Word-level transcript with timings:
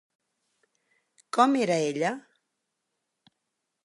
Com 1.37 1.53
era 1.65 1.77
ella? 1.89 2.13